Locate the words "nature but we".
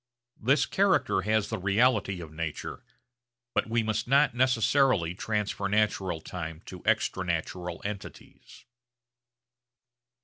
2.33-3.83